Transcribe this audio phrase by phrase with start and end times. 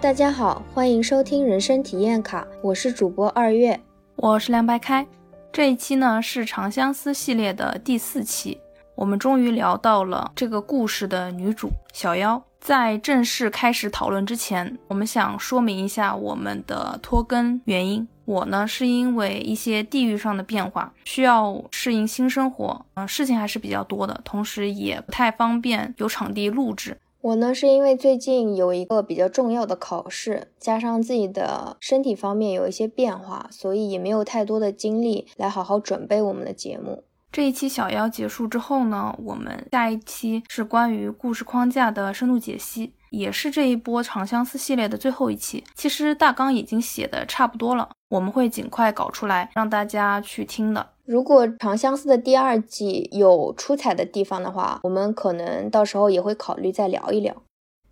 [0.00, 3.78] 大家好，欢迎收听人生体验卡，我是主播二月，
[4.16, 5.06] 我是凉白开。
[5.52, 8.58] 这一期呢是《长相思》系列的第四期，
[8.94, 12.42] 我们终于聊到了这个故事的女主小妖。
[12.58, 18.08] 在正式开始讨论之前，我们想说明一下我们的拖更原因。
[18.24, 26.96] 我呢是因为一些地域上的变化，需要适应新生活，嗯，事情还是比较多的，同时也不太方便有场地录制。
[27.22, 37.04] 我呢，是因为最近有一个比较重要的考试，加上自己的身体方面有一些变化，所以也没有太多的精力来好好准备我们的节目。
[37.30, 45.62] 这一期小妖结束之后呢，我们下一期是关于故事框架的深度解析，也是这一波长相思系列的最后一期。
[45.74, 50.90] 其实大纲已经写的差不多了，我们会尽快搞出来让大家去听的。
[51.04, 57.34] 如果《长相思》的第二季有出彩的地方的话，我们可能到时候也会考虑再聊一聊。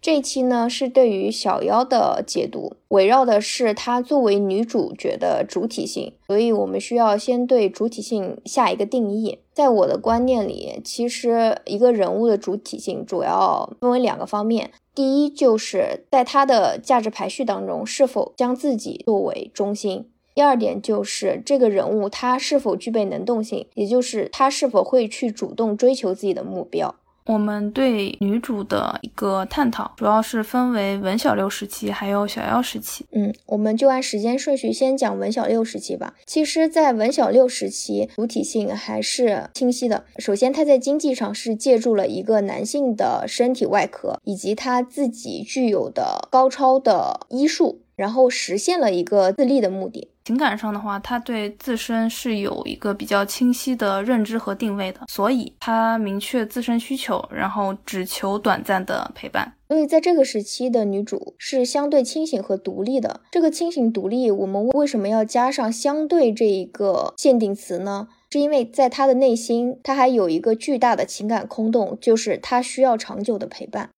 [0.01, 9.41] 这一期呢是对于小妖的解读，围绕的是她作为女主角的主体性，所以我们需要先对主体性下一个定义。
[9.53, 20.09] 在我的观念里，其实一个人物的主体性主要分为两个方面，第一就是在他的价值排序当中是否将自己作为中心。
[20.33, 26.95] 第二点就是这个人物他是否具备能动性，也就是他是否会去主动追求自己的目标。
[27.29, 33.05] 我们对女主的一个探讨，主要是分为文小六时期，还有小妖时期。
[33.12, 36.15] 嗯，我们就按时间顺序先讲文小六时期吧。
[36.25, 40.07] 其实，在文小六时期，主体性还是清晰的。
[40.17, 47.83] 首先，他在经济上是借助了一个男性的身体外壳，以及他自己具有的高超的医术。
[47.98, 50.13] 然后实现了一个自立的目的。
[50.29, 59.55] 情感上的话，他对自身是有一个比较清晰的认知和定位的，所以他明确自身需求，然后只求短暂的陪伴。
[59.69, 63.23] 所以在这个时期的女主是相对清醒和独立的。
[63.30, 68.08] 这个清醒独立，我们为什么要加上相对这一个限定词呢？
[68.31, 73.89] 是因为在她的内心，她还有一个巨大的情感空洞，就是她需要长久的陪伴。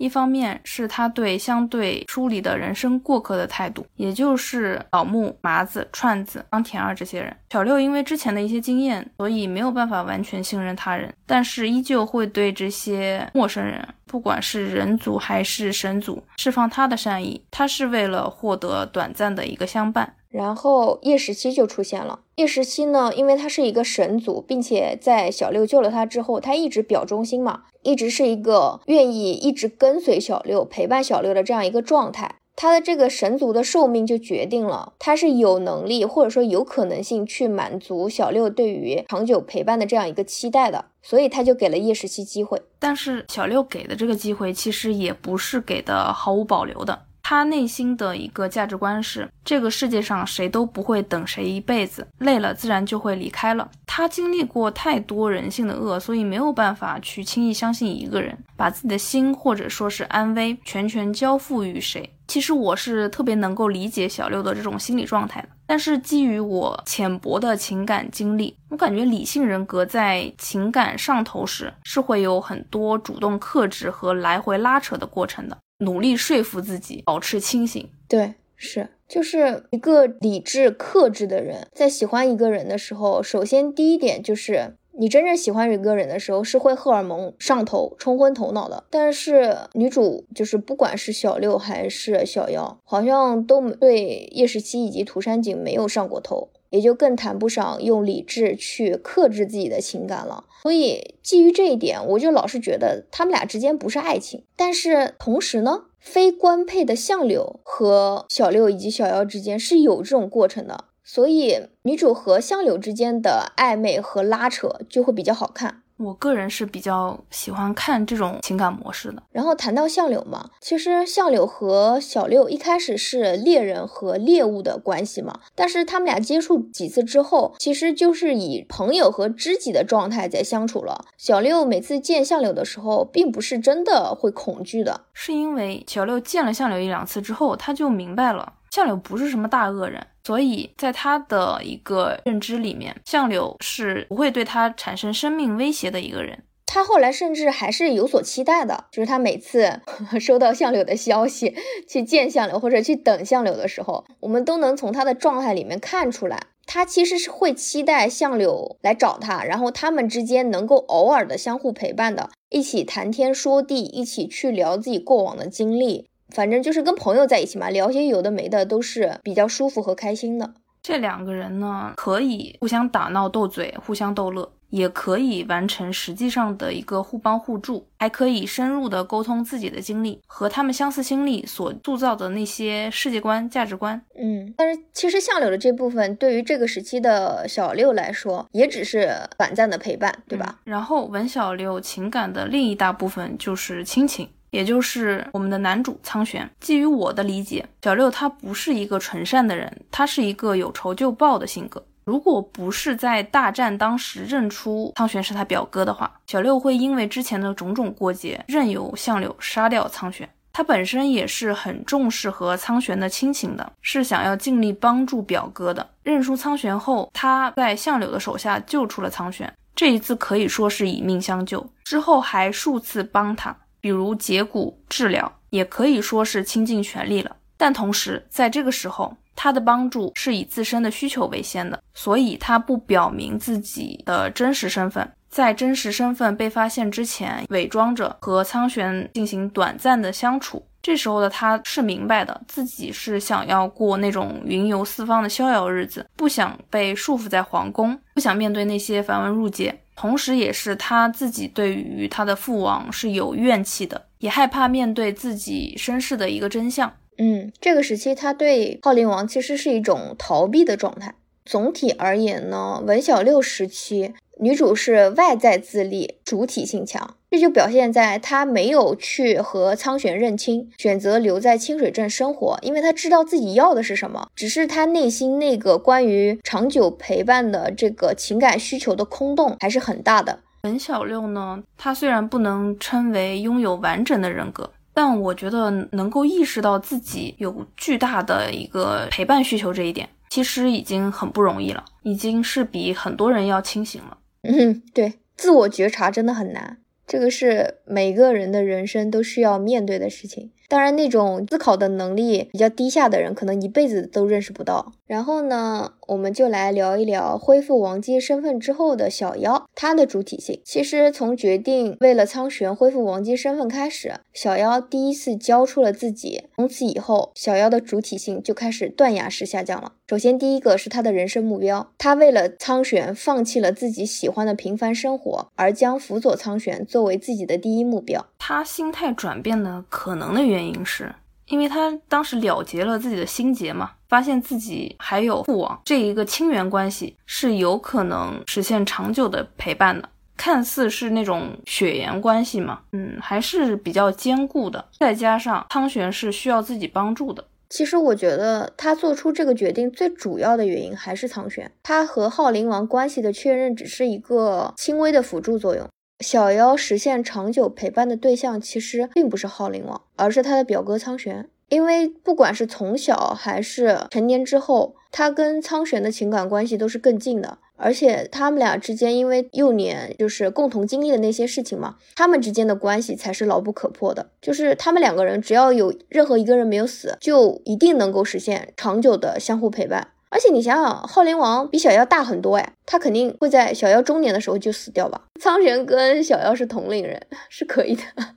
[0.00, 7.36] 一方面是他对相对疏离的人生过客的态度，也就是老木、麻子、串子、张田儿这些人。
[7.50, 17.44] 小六因为之前的一些经验，所以没有办法完全信任他人，但是依旧会对这些陌生人，不管是人族还是神族，释放他的善意。
[17.50, 20.14] 他是为了获得短暂的一个相伴。
[20.30, 22.20] 然后叶十七就出现了。
[22.36, 32.36] 叶十七呢，因为他是一个神族，并且在小六救了他之后，他一直表忠心嘛，一直是一个愿意一直跟随小六、陪伴小六的这样一个状态。
[32.56, 42.60] 他的这个神族的寿命就决定了他是有能力或者说有可能性去满足小六对于长久陪伴的这样一个期待的，所以他就给了叶十七机会。
[42.78, 47.06] 但是小六给的这个机会其实也不是给的毫无保留的。
[47.22, 53.70] 他内心的一个价值观是：这个世界上谁都不会等谁一辈子，累了自然就会离开了。
[53.86, 62.08] 他经历过太多人性的恶，所以没有办法去轻易相信一个人，把自己的心或者说是安危全权交付于谁。
[62.26, 75.58] 其实我是特别能够理解小六的这种心理状态的，但是基于我浅薄的情感经历，我感觉理性人格在情感上头时是会有很多主动克制和来回拉扯的过程的。
[75.80, 88.84] 努力说服自己保持清醒，对，是，就是一个理智克制的人，在喜欢一个人的时候，首先第一点就是你真正喜欢一个人的时候，是会荷尔蒙上头、冲昏头脑的。
[88.90, 96.50] 但是女主就是不管是小六还是小妖，好像都对叶十七以及涂山璟没有上过头。
[96.70, 100.44] 也就更谈不上用理智去克制自己的情感了。
[100.62, 104.44] 所以基于这一点，我就老是觉得他们俩之间不是爱情。
[104.56, 115.82] 但是同时呢，非官配的相柳和小六以及小夭之间是有这种过程的，所以女主和相柳之间的暧昧和拉扯就会比较好看。
[116.02, 119.22] 我个人是比较喜欢看这种情感模式的。
[119.30, 131.04] 然后谈到相柳嘛，其实相柳和小六一开始是猎人和猎物的关系嘛，但是他们俩接触几次之后，其实就是以朋友和知己的状态在相处了。
[131.18, 140.06] 小六每次见相柳的时候，并不是真的会恐惧的，是因为小六见了相柳一两次之后，他就明白了相柳不是什么大恶人。
[140.30, 146.44] 所以在他的一个认知里面，相柳是不会对他产生生命威胁的一个人。
[146.66, 149.80] 他后来甚至还是有所期待的，就是他每次
[150.20, 151.56] 收到相柳的消息，
[151.88, 166.08] 去见相柳或者去等相柳的时候，我们都能从他的状态里面看出来，他其实是会期待相柳来找他，然后他们之间能够偶尔的相互陪伴的，一起谈天说地，一起去聊自己过往的经历。
[166.32, 170.54] 反正就是跟朋友在一起嘛，聊些有的没的都是比较舒服和开心的。
[170.82, 174.52] 这两个人呢，可以互相打闹斗嘴，互相逗乐。
[174.70, 184.00] 也可以完成实际上的一个互帮互助，还可以深入的沟通自己的经历和他们相似经历所塑造的那些世界观、价值观。
[184.16, 190.60] 嗯，但是其实相柳的这部分对于这个时期的小六来说，也只是短暂的陪伴，对吧？
[190.62, 196.48] 然后文小六情感的另一大部分就是亲情，也就是我们的男主苍玄。
[196.60, 201.82] 基于我的理解，小六他不是一个纯善的人，他是一个有仇就报的性格。
[202.04, 210.28] 如果不是在大战当时认出苍玄是他表哥的话，小六会因为之前的种种过节，任由相柳杀掉苍玄。
[210.52, 215.88] 他本身也是很重视和苍玄的亲情的，是想要尽力帮助表哥的。
[216.02, 221.64] 认出苍玄后，他在相柳的手下救出了苍玄，这一次可以说是以命相救。
[221.84, 227.36] 之后还数次帮他，比如截骨治疗，也可以说是倾尽全力了。
[227.56, 229.16] 但同时在这个时候。
[229.42, 240.62] 他的帮助是以自身的需求为先的，所以他不表明自己的真实身份，在真实身份被发现之前，伪装着和苍玄进行短暂的相处。
[240.82, 256.90] 这时候的他是明白的，自己是想要过那种云游四方的逍遥日子，不想被束缚在皇宫，不想面对那些繁文缛节，同时也是他自己对于他的父王是有怨气的，也害怕面对自己身世的一个真相。
[257.18, 261.14] 嗯，这个时期他对昊灵王其实是一种逃避的状态。
[261.44, 274.28] 总体而言呢，文小六时期女主是外在自立，主体性强，这就表现在她没有去和苍玄认亲，选择留在清水镇生活，因为她知道自己要的是什么。
[274.34, 280.38] 只是她内心那个关于长久陪伴的这个情感需求的空洞还是很大的。
[280.62, 284.70] 文小六呢，他虽然不能称为拥有完整的人格。
[284.92, 294.18] 但我觉得能够意识到自己有巨大的一个陪伴需求这一点，其实已经很不容易了，已经是比很多人要清醒了。
[294.42, 300.50] 嗯，对，自我觉察真的很难，这个是每个人的人生都需要面对的事情。
[300.70, 304.92] 当然，那种思考的能力比较低下的人，可能一辈子都认识不到。
[305.04, 310.60] 然后呢，我们就来聊一聊恢复王姬身份之后的小妖，他的主体性。
[310.64, 316.44] 其实从决定为了苍玄恢复王姬身份开始，小妖第一次交出了自己。
[316.54, 319.94] 从此以后，小妖的主体性就开始断崖式下降了。
[320.06, 328.24] 首先，第一个是他的人生目标，他为了苍玄放弃了自己喜欢的平凡生活，而将辅佐苍玄作为自己的第一目标。
[328.38, 331.12] 他心态转变的可能的原原因是。
[331.46, 344.84] 因为他当时了结了自己的心结嘛，发现自己还有父王这一个亲缘关系是有可能实现长久的陪伴的，看似是那种血缘关系嘛，嗯，还是比较坚固的。
[345.00, 355.84] 再加上苍玄是需要自己帮助的，其实我觉得他做出这个决定最主要的原因还是苍玄，他和昊灵王关系的确认只是一个轻微的辅助作用。
[356.20, 361.48] 小妖实现长久陪伴的对象其实并不是昊灵王，而是他的表哥苍玄。
[361.68, 367.58] 因为不管是从小还是成年之后，他跟苍玄的情感关系都是更近的。
[367.82, 374.32] 而且他们俩之间，因为幼年就是共同经历的那些事情嘛，他们之间的关系才是牢不可破的。
[374.42, 380.08] 就是他们两个人，只要有任何一个人没有死，就一定能够实现长久的相互陪伴。
[380.30, 385.22] 而且你想想，昊灵王比小妖大很多哎，他肯定会在小妖中年的时候就死掉吧？
[385.40, 388.02] 苍玄跟小妖是同龄人， 是可以的。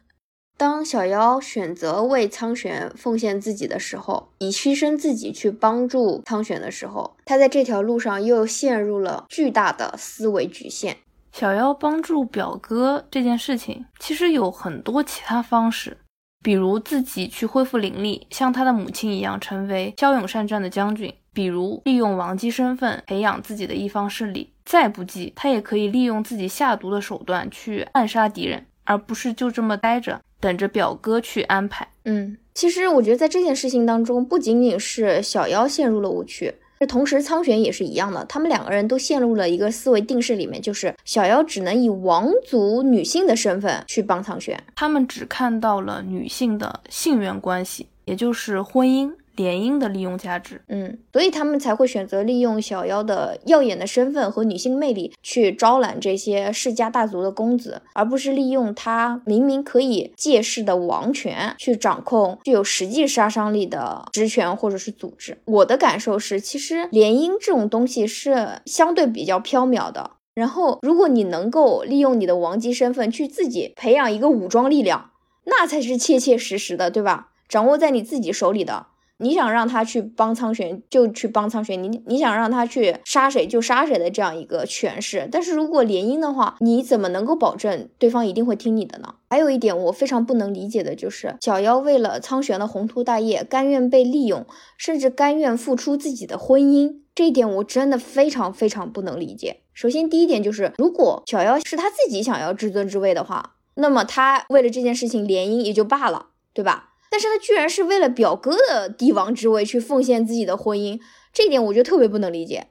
[0.58, 10.98] 当小妖选择为苍玄奉献自己的时候，以牺牲自己去帮助苍玄的时候，他在这条路上又陷入了巨大的思维局限。
[11.32, 15.98] 小妖帮助表哥这件事情，其实有很多其他方式。
[16.44, 31.88] 比如自己去恢复灵力，像他的母亲一样成为骁勇善战的将军；比如利用王姬身份培养自己的一方势力；再不济，他也可以利用自己下毒的手段去暗杀敌人，而不是就这么待着等着表哥去安排。
[32.04, 36.54] 嗯，其实我觉得在这件事情当中，不仅仅是小妖陷入了误区。
[36.88, 49.14] 同时，苍玄也是一样的，他们两个人都陷入了一个思维定式里面，就是小妖只能以王族女性的身份去帮苍玄，他们只看到了女性的性缘关系，也就是婚姻。
[49.36, 65.38] 联姻的利用价值，嗯，所以他们才会选择利用小妖的耀眼的身份和女性魅力去招揽这些世家大族的公子，而不是利用他明明可以借势的王权去掌控具有实际杀伤力的职权或者是组织。
[65.46, 70.12] 我的感受是，其实联姻这种东西是相对比较缥缈的。
[70.36, 75.12] 然后，如果你能够利用你的王姬身份去自己培养一个武装力量，
[75.46, 77.30] 那才是切切实实的，对吧？
[77.48, 78.88] 掌握在你自己手里的。
[79.18, 85.30] 你想让他去帮苍玄，就去帮苍玄；你你想让他去杀谁，就杀谁的这样一个权势。
[85.32, 89.16] 但是如果联姻的话，你怎么能够保证对方一定会听你的呢？
[89.30, 94.46] 还有一点我非常不能理解的就是，小妖为了苍玄的宏图大业，甘愿被利用，
[94.78, 96.98] 甚至甘愿付出自己的婚姻。
[97.16, 99.62] 这一点我真的非常非常不能理解。
[99.74, 106.93] 首先，第一点就是，如果小妖是他自己想要至尊之位的话，那么他为了这件事情联姻也就罢了，对吧？
[107.14, 111.00] 但是他居然是为了表哥的帝王之位去奉献自己的婚姻，
[111.32, 112.70] 这一点我就特别不能理解。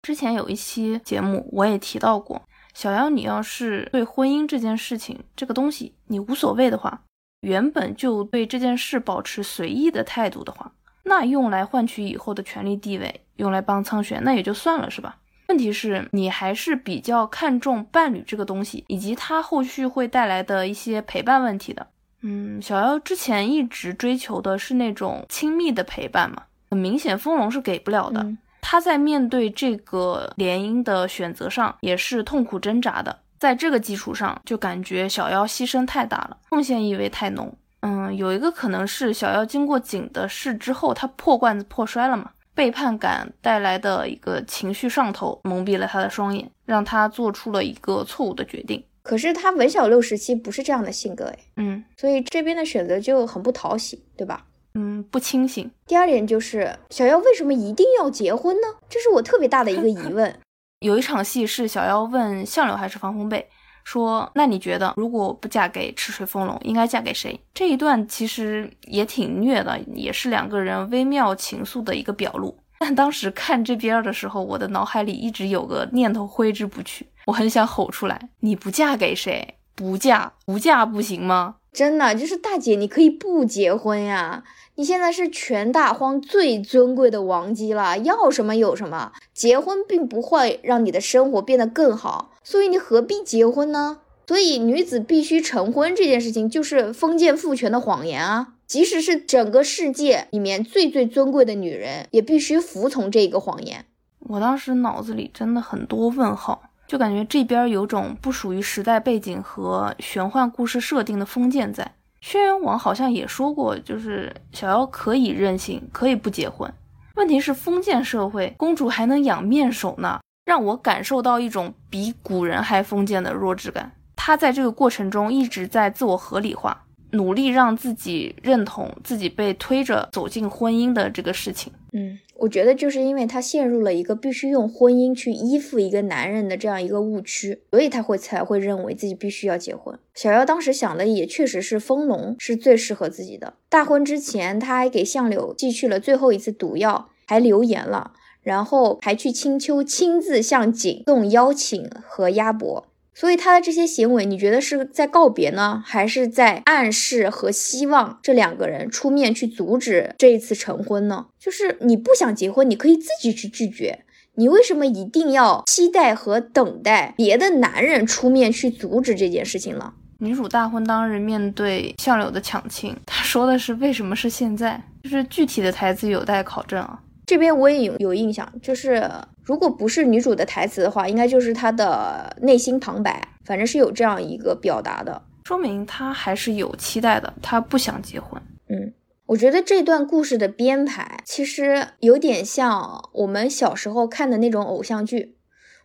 [0.00, 2.42] 之前有一期节目我也提到过，
[2.74, 7.02] 小妖，你要是对婚姻这件事情这个东西你无所谓的话，
[7.40, 15.18] 原本就对这件事保持随意的态度的话，那用来换取以后的权力地位，用来帮苍玄，那也就算了，是吧？
[15.48, 21.88] 问题是，你还是比较看重伴侣这个东西，以及他后续会带来的一些陪伴问题的。
[22.22, 28.26] 嗯，小妖之前一直追求的是那种亲密的陪伴嘛，很明显风龙是给不了的。
[28.60, 37.52] 他在面对这个联姻的选择上也是痛苦挣扎的，在这个基础上就感觉小妖牺牲太大了，奉献意味太浓。
[37.80, 48.80] 嗯，有一个可能是小妖经过景的事之后，他破罐子破摔了嘛，背叛感带来的一个情绪上头蒙蔽了他的双眼，让他做出了一个错误的决定。
[49.02, 54.46] 可是他文小六时期不是这样的性格哎，嗯，所以这边的选择就很不讨喜，对吧？
[54.74, 55.70] 嗯，不清醒。
[55.86, 58.66] 第二点就是小妖为什么一定要结婚呢？
[58.88, 60.34] 这是我特别大的一个疑 问。
[60.80, 63.46] 有一场戏是小妖问相柳还是方鸿背，
[63.84, 72.56] 说：“那你觉得如果不嫁给赤水风龙，应该嫁给谁？”这一段其实也挺虐的，也是两个人微妙情愫的一个表露。
[72.78, 77.06] 但当时看这边的时候，我的脑海里一直有个念头挥之不去。
[77.26, 79.54] 我很想吼出来：“你不嫁给谁？
[79.74, 84.44] 不嫁，不嫁不行吗？”真的，就是大姐，你可以不结婚呀！
[84.74, 89.12] 你现在是全大荒最尊贵的王姬了，要什么有什么。
[89.32, 94.00] 结婚并不会让你的生活变得更好，所以你何必结婚呢？
[94.26, 98.54] 所以女子必须成婚这件事情，就是封建父权的谎言啊！
[98.66, 103.84] 即使是整个世界里面最最尊贵的女人，也必须服从这个谎言。
[104.20, 111.90] 我当时脑子里真的很多问号，就感觉这边有种不属于时代背景和玄幻故事设定的封建在。
[112.20, 116.70] 轩辕王好像也说过，就是小妖可以任性，可以不结婚。
[117.14, 123.90] 问题是封建社会，公主还能养面首呢，让我感受到一种比古人还封建的弱智感。
[124.14, 126.84] 她在这个过程中一直在自我合理化。
[127.12, 131.72] 努力让自己认同自己被推着走进婚姻的这个事情。
[131.92, 139.98] 嗯，我觉得就是因为他陷入了一个必须用婚姻去依附一个男人的这样一个误区，所以他会才会认为自己必须要结婚。
[140.14, 143.54] 小妖当时想的也确实是风龙是最适合自己的。
[143.68, 152.86] 大婚之前，他还给相柳寄去了最后一次毒药，还留言了，然后还去青丘亲自向景送邀请和鸭脖。
[153.14, 161.26] 所以他的这些行为，你觉得是在告别呢，还是在暗示和希望这两个人出面去阻止这一次成婚呢？
[161.38, 164.04] 就是你不想结婚，你可以自己去拒绝，
[164.36, 169.92] 你为什么一定要期待和等待别的男人出面去阻止这件事情呢？
[170.18, 174.82] 女主大婚当日面对相柳的抢亲，她说的是为什么是现在？
[175.02, 177.00] 就是具体的台词有待考证啊。
[177.26, 179.10] 这边我也有有印象，就是。
[179.44, 188.40] 如果不是女主的台词的话，应该就是她的内心旁白，反正是有这样一个表达的，说明她还是有期待的，她不想结婚。
[188.68, 188.92] 嗯，
[189.26, 195.34] 我觉得这段故事的编排其实有点像我们小时候看的那种偶像剧，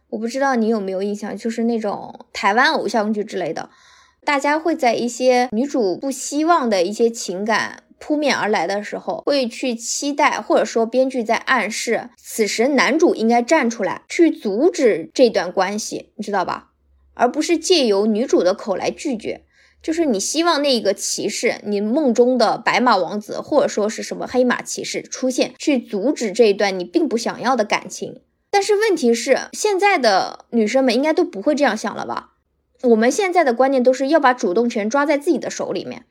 [0.10, 3.72] 我不知道你有没有印象，就是那种台湾偶像剧之类的，
[4.24, 7.86] 大家会在一些女主不希望的一些情感。
[8.00, 16.72] 扑面而来的时候，会去期待，或者说编剧在暗示，此时男主应该站出来去阻止这段关系，你知道吧？
[17.14, 19.42] 而不是借由女主的口来拒绝。
[19.82, 28.22] 就是你希望那个骑士，你梦中的白马王子，或者说是什么黑马骑士出现，去阻止这一段你并不想要的感情。
[28.50, 32.32] 但是问题是，现在的女生们应该都不会这样想了吧？
[32.84, 36.06] 我们现在的观念都是要把主动权抓在自己的手里面。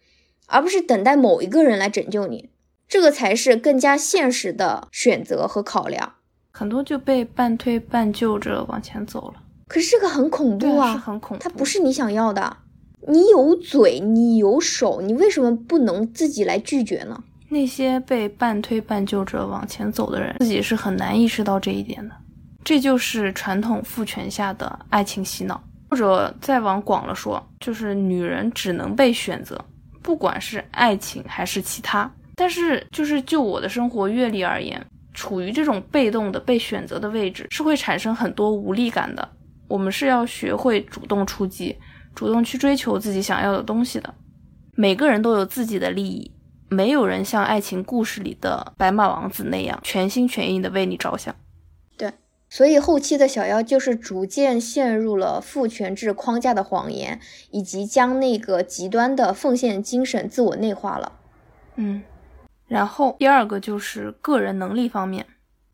[0.47, 2.51] 而不是等待某一个人来拯救你，
[2.89, 6.15] 这个才是更加现实的选择和考量。
[6.51, 9.43] 很多就被半推半就着往前走了。
[9.69, 11.43] 可是这个很恐怖啊，是很恐怖。
[11.43, 12.57] 它不是你想要的。
[13.09, 17.23] 你有嘴，你有手，你为什么不能自己来拒绝呢？
[17.49, 22.15] 那些被半推半就着往前走的人，自己是很难意识到这一点的。
[22.65, 29.65] 这就是传统父权下的爱情洗脑，或者再往广了说，就是女人只能被选择。
[30.07, 32.09] 不管是爱情还是其他。
[32.37, 34.81] 但是，就是就我的生活阅历而言，
[35.13, 39.29] 处于这种被动的被选择的位置，是会产生很多无力感的。
[39.67, 41.77] 我们是要学会主动出击，
[42.15, 44.15] 主动去追求自己想要的东西的。
[44.77, 46.31] 每个人都有自己的利益，
[46.69, 51.35] 没有人像爱情故事里的白马王子那样全心全意的为你着想。
[52.49, 61.13] 所以后期的小妖就是逐渐陷入了父权制框架的谎言，以及将那个极端的奉献精神自我内化了。
[61.75, 62.03] 嗯。
[62.69, 65.25] 然后第二个就是个人能力方面，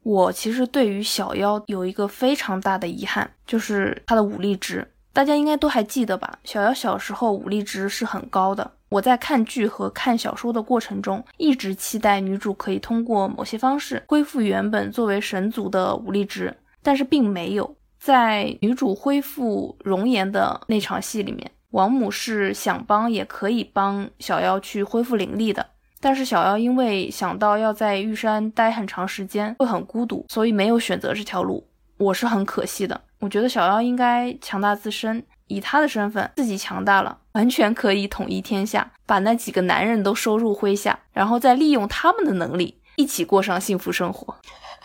[0.03, 4.87] 我其实对于小妖有一个非常大的遗憾，就是她的武力值。
[5.15, 6.39] 大家应该都还记得吧？
[6.43, 8.71] 小妖小时候武力值是很高的。
[8.89, 17.77] 我在看剧和看小说的过程中，一直期待女主可以通过某些方式恢复原本作为神族的武力值，但是并没有。
[17.99, 25.65] 在女主恢复容颜的那场戏里面，王母是想帮也可以帮小妖去恢复灵力的。
[26.01, 31.65] 但是小妖因为想到要在玉山待很长时间会很孤独，所以没有选择这条路。
[31.97, 33.01] 我是很可惜的。
[33.21, 44.37] 我觉得小妖应该强大自身，以他的身份自己强大了，完全可以统一天下，把那几个男人都收入麾下，然后再利用他们的能力一起过上幸福生活。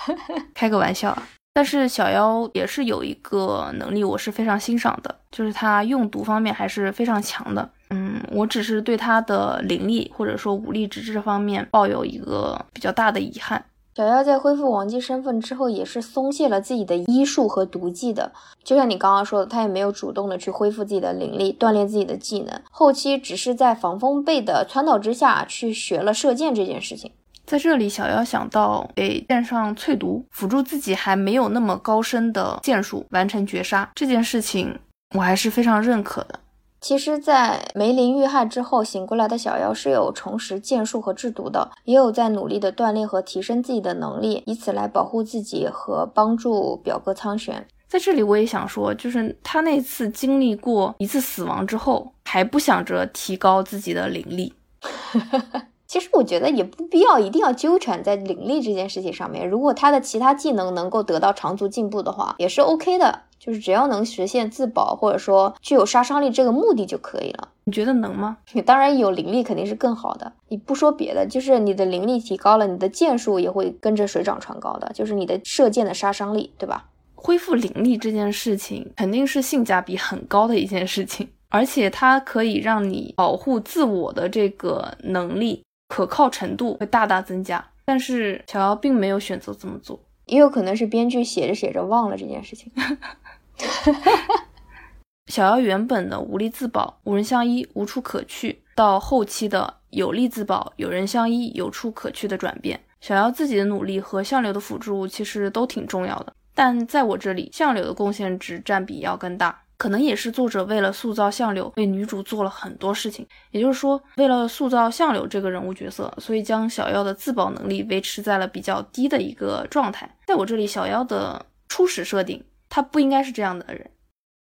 [0.53, 1.27] 开个玩笑啊！
[1.57, 7.67] 但是小妖也是有一个能力，我是非常欣赏的，就是他用毒方面还是非常强的。
[7.89, 13.65] 嗯，我只是对他的灵力或者说武力值这方面抱有一个比较大的遗憾。
[13.95, 18.31] 小妖在恢复王姬身份之后，也是松懈了自己的医术和毒技的。
[18.63, 22.61] 就像你刚刚说的，他也没有主动的去恢复自己的灵力，锻炼自己的技能。
[22.69, 27.13] 后期只是在防风背的撺导之下去学了射箭这件事情。
[27.47, 34.77] 在这里，小妖想到给剑上淬毒，辅助自己还没有那么高深的剑术完成绝杀这件事情，
[35.15, 36.41] 我还是非常认可的。
[36.81, 47.65] 其实，在梅林遇害之后，醒过来的小妖是有重拾剑术和制毒的，也有在努力的锻炼和提升自己的能力，以此来保护自己和帮助表哥苍玄。
[47.87, 54.53] 在这里，我也想说，就是他那次经历过一次死亡之后，还不想着提高自己的灵力。
[55.87, 59.49] 其实我觉得也不必要一定要纠缠在灵力这件事情上面。
[59.49, 63.21] 如果他的其他技能能够得到长足进步的话，也是 OK 的。
[63.39, 67.47] 就是只要能实现自保，或者说具有杀伤力这个目的就可以了。
[67.65, 68.37] 你觉得能吗？
[68.51, 70.33] 你 当然有灵力肯定是更好的。
[70.49, 76.87] 你不说别的，就是你的灵力提高了，你的剑术也会跟着水涨船高的，就是你的射箭的杀伤力，对吧？
[77.13, 87.65] 恢复灵力这件事情肯定是性价比很高的一件事情，而且它可以让你保护自我的这个能力可靠程度会大大增加。
[87.85, 92.71] 但是小妖并没有选择这么做，也有可能是编剧写着写着忘了这件事情。
[95.27, 106.33] 小妖原本的无力自保、无人相依、无处可去，到后期的有力自保、有人相依、有处可去的转变，小妖自己的努力和相柳的辅助其实都挺重要的。
[106.53, 113.27] 但在我这里，相柳的贡献值占比要更大，可能也是作者为了塑造相柳，为女主做了很多事情。
[113.51, 120.17] 也就是说，为了塑造相柳这个人物角色，所以将小妖的自保能力维持在了比较低的一个状态。
[120.25, 122.43] 在我这里，小妖的初始设定。
[122.69, 123.89] 他不应该是这样的人。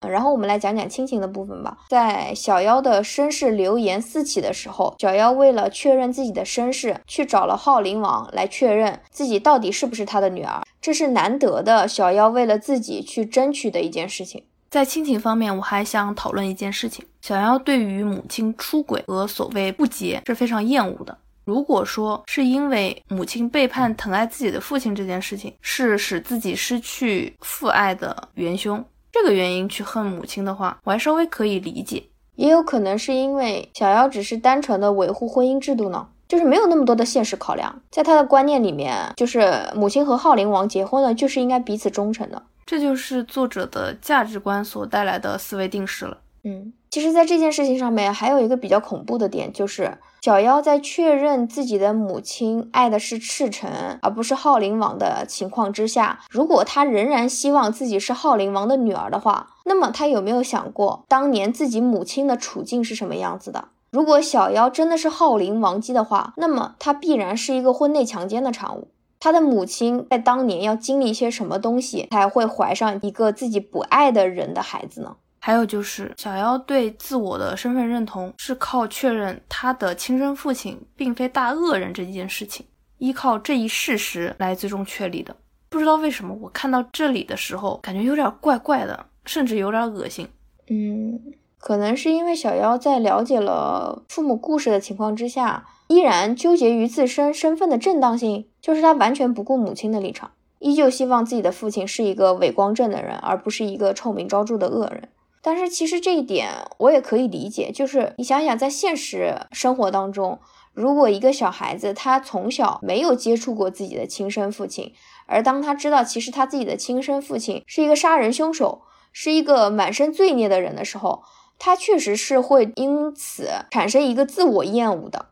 [0.09, 1.77] 然后我们来讲讲亲情的部分吧。
[1.89, 10.63] 在小妖的身世流言四起的时候，小妖为了确认自己的身世，去找了昊灵王来确认自己到底是不是他的女儿。
[10.81, 14.45] 这是难得的小妖为了自己去争取的一件事情。
[14.73, 21.15] 在亲情方面，我还想讨论一件事情：小妖对于母亲出轨和所谓不洁是非常厌恶的。
[21.45, 28.83] 如果说是因为母亲背叛疼爱自己的父亲这件事情是使自己失去父爱的元凶，
[29.13, 32.03] 这个原因去恨母亲的话，我还稍微可以理解。
[32.37, 42.43] 也有可能是因为小妖只是单纯的维护婚姻制度呢，就是没有那么多的现实考量，在他的观念里面，就是母亲和昊灵王结婚了，就是应该彼此忠诚的。
[42.65, 46.17] 这就是作者的价值观所带来的思维定式了。
[46.45, 63.69] 嗯，其实，在这件事情上面，还有一个比较恐怖的点，就是小妖在确认自己的母亲爱的是赤诚，而不是昊灵王的情况之下，如果他仍然希望自己是昊灵王的女儿的话，那么他有没有想过当年自己母亲的处境是什么样子的？
[63.93, 68.89] 如果小妖真的是浩灵王姬的话，那么她必然是一个婚内强奸的产物。
[69.21, 75.15] 她的母亲在当年要经历一些什么东西，才会怀上一个自己不爱的人的孩子呢？
[75.39, 82.65] 还有就是小妖对自我的身份认同是靠确认他的亲生父亲并非大恶人这件事情，
[82.97, 85.37] 依靠这一事实来最终确立的。
[85.69, 90.27] 不知道为什么我看到这里的时候感觉有点怪怪的，甚至有点恶心。
[90.69, 91.21] 嗯，
[91.63, 105.11] 可能是因为小妖在了解了父母故事的情况之下，依然纠结于自身身份的正当性，就是他完全不顾母亲的立场，依旧希望自己的父亲是一个伟光正的人，而不是一个臭名昭著的恶人。
[105.41, 106.49] 但是其实这一点
[106.79, 110.41] 我也可以理解，就是你想想，在现实生活当中，
[110.75, 114.93] 如果一个小孩子他从小没有接触过自己的亲生父亲，
[115.29, 121.23] 而当他知道其实他自己的亲生父亲是一个杀人凶手，是一个满身罪孽的人的时候，
[121.65, 125.27] 他确实是会因此产生一个自我厌恶的。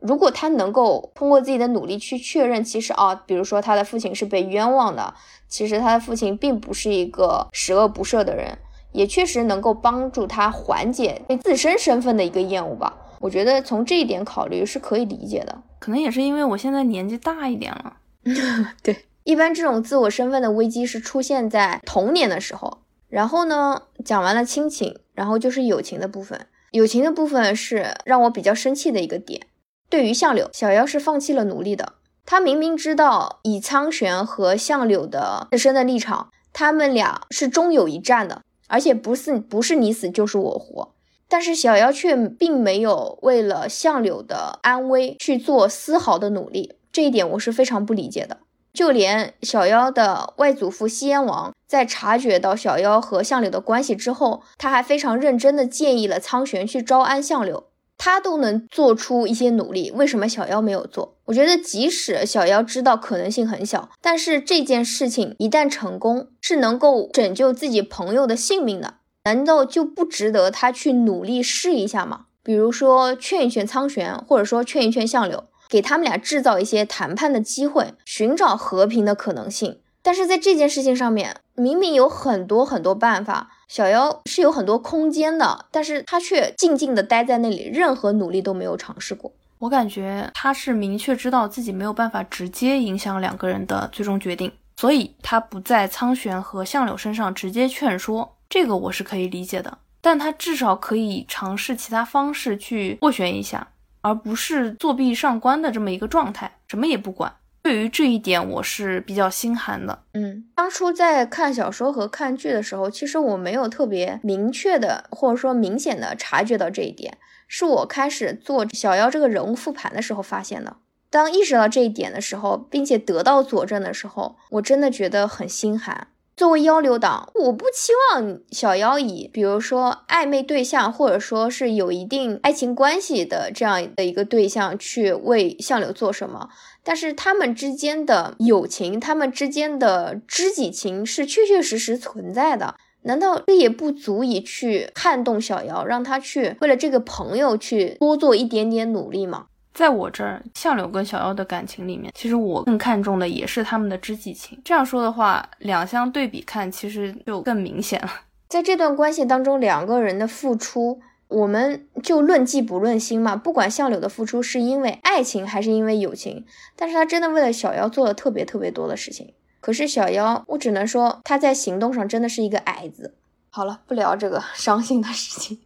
[0.00, 5.14] 如果他能够通过自己的努力去确认，其实啊，比如说他的父亲是被冤枉的，
[5.46, 8.58] 其实他的父亲并不是一个十恶不赦的人，
[8.90, 12.92] 也确实能够帮助他缓解对自身身份的一个厌恶吧。
[13.20, 15.56] 我觉得从这一点考虑是可以理解的。
[15.78, 17.98] 可能也是因为我现在年纪大一点了。
[18.82, 22.78] 对，一般这种自我身份的危机是出现在童年的时候。
[23.08, 24.98] 然后呢，讲完了亲情。
[25.16, 29.40] 然后就是友情的部分，友情的部分是让我比较生气的一个点。
[29.88, 31.94] 对于相柳，小妖是放弃了努力的。
[32.24, 40.92] 他明明知道以苍玄和相柳的自身的立场，他们俩是终有一战的，而且不是不是你死就是我活。
[41.28, 48.38] 但是小妖却并没有为了相柳的安危去做丝毫的努力，这一点我是非常不理解的。
[48.72, 57.64] 就连小妖的外祖父西燕王在察觉到小妖和相柳的关系之后，他还非常认真的建议了苍玄去招安相柳，
[57.98, 61.16] 他都能做出一些努力，为什么小妖没有做？
[61.26, 72.26] 我觉得即使小妖知道可能性很小，但是这件事情一旦成功，是能够拯救自己朋友的性命的，难道就不值得他去努力试一下吗？
[72.42, 75.44] 比如说劝一劝苍玄，或者说劝一劝相柳。
[75.68, 79.80] 给他们俩制造一些谈判的机会，寻找和平的可能性。
[80.00, 89.32] 但是在这件事情上面，明明有很多很多办法，小妖是有很多空间的，但是他却静静的待在那里，任何努力都没有尝试过。
[89.58, 99.78] 我感觉他是明确知道自己没有办法直接影响两个人的最终决定，所以他不在苍玄和相柳身上直接劝说，这个我是可以理解的。
[100.00, 103.66] 但他至少可以尝试其他方式去斡旋一下。
[104.02, 107.34] 而不是作弊上官的这么一个状态，什么也不管。
[107.66, 110.04] 对于这一点，我是比较心寒的。
[110.14, 120.76] 嗯，当初在看小说和看剧的时候，其实我没有特别明确的或者说明显的察觉到这一点，是我开始做小妖这个人物复盘的时候发现的。
[121.10, 126.06] 当意识到这一点的时候，并且得到佐证的时候，我真的觉得很心寒。
[126.36, 136.50] 作为妖流党，我不期望小妖以比如说暧昧对象，或者说是有一定爱情关系的这样的一个对象去为相柳做什么。
[136.86, 142.76] 但是他们之间的友情，他们之间的知己情是确确实实存在的。
[143.02, 149.46] 难道这也不足以去撼动小妖，让他去为了这个朋友去多做一点点努力吗？
[149.74, 154.56] 在我这儿，相柳跟小妖的感情里面，其实我更看重的也是他们的知己情。
[154.64, 158.08] 这样说的话，两相对比看，其实就更明显了。
[158.48, 163.34] 在这段关系当中，两个人的付出，我们就论迹不论心嘛。
[163.34, 166.44] 不管相柳的付出是因为爱情还是因为友情，
[166.76, 169.34] 但是他真的为了小妖做了特别特别多的事情。
[169.60, 173.14] 可是小妖，我只能说他在行动上真的是一个矮子。
[173.50, 175.58] 好了，不聊这个 伤心的事情，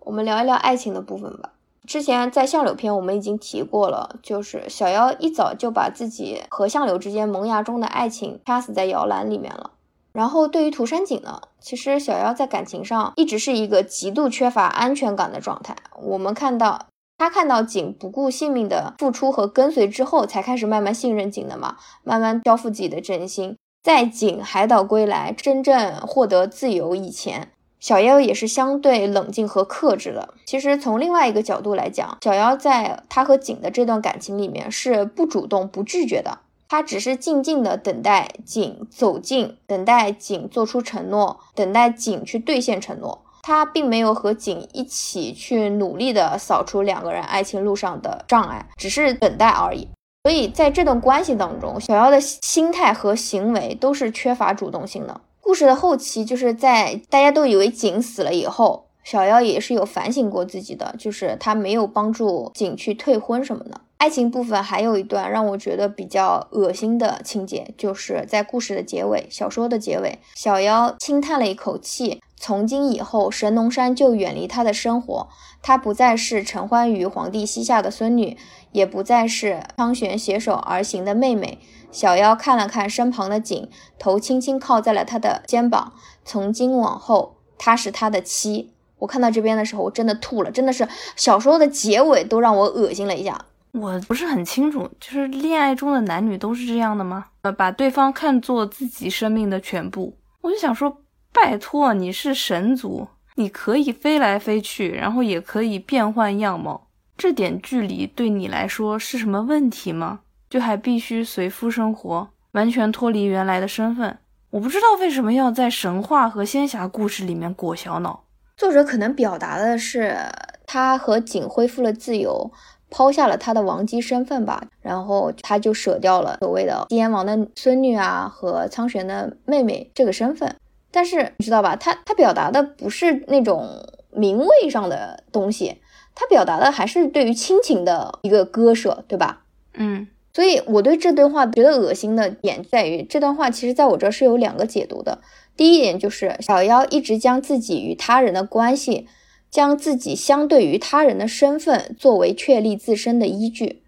[0.00, 1.52] 我们聊一聊爱情的部分吧。
[1.86, 9.72] 之前在相柳篇我们已经提过了，就是小妖一早就把自己和相柳之间萌芽中的爱情掐死在摇篮里面了。
[10.14, 15.76] 然后对于涂山璟呢，其实小妖在感情上一直是一个极度缺乏安全感的状态。
[16.00, 16.86] 我们看到
[17.18, 23.56] 他看到璟不顾性命的付出和跟随之后，才开始慢慢信任璟的嘛，慢慢交付自己的真心。
[23.82, 27.50] 在璟海岛归来，真正获得自由以前。
[27.80, 30.32] 小妖也是相对冷静和克制的。
[30.46, 43.24] 其实从另外一个角度来讲，小妖在他和景的这段感情里面是不主动、不拒绝的，他只是静静的等待景走近，等待景做出承诺，等待景去兑现承诺。
[43.42, 49.86] 他并没有和景一起去努力的扫除两个人爱情路上的障碍，只是等待而已。
[50.22, 55.20] 所以在这段关系当中，小妖的心态和行为都是缺乏主动性的。
[55.42, 63.78] 故事的后期，就是在大家都以为景死了以后，小妖也是有反省过自己的，就是他没有帮助景去退婚什么的。
[63.96, 75.28] 爱情部分还有一段让我觉得比较恶心的情节，就是在故事的结尾，小说的结尾，小妖轻叹了一口气，从今以后，神农山就远离他的生活，
[75.62, 78.36] 他不再是陈欢于皇帝膝下的孙女，
[78.72, 81.58] 也不再是苍玄携手而行的妹妹。
[81.90, 85.94] 小妖看了看身旁的景，头轻轻靠在了他的肩膀。
[86.26, 93.46] 从今往后，她是他的妻，我看到这边的时候，我真的吐了，真的是小说的结尾都让我恶心了一下。
[93.74, 97.26] 我不是很清楚，就是恋爱中的男女都是这样的吗？
[97.42, 100.16] 呃，把对方看作自己生命的全部。
[100.42, 110.20] 我就想说，拜托，你是神族，你可以飞来飞去，然后也可以变换样貌，这点距离对你来说是什么问题吗？
[110.48, 114.16] 就还必须随夫生活，完全脱离原来的身份。
[114.50, 118.22] 我不知道为什么要在神话和仙侠故事里面裹小脑。
[118.56, 120.16] 作者可能表达的是
[120.64, 122.52] 他和景恢复了自由。
[122.96, 130.54] 抛下了他的王姬身份吧，然后他就舍掉了所谓的西燕王的孙女啊和苍玄的妹妹这个身份。
[130.92, 133.68] 但是你知道吧，他他表达的不是那种
[134.12, 135.78] 名位上的东西，
[136.14, 139.42] 他表达的还是对于亲情的一个割舍，对吧？
[139.74, 145.18] 嗯，所以我对这段话觉得恶心的点在于，这段话其实在我这是有两个解读的。
[145.56, 149.08] 第一点就是小妖一直将自己与他人的关系。
[149.54, 153.84] 将自己相对于他人的身份作为确立自身的依据，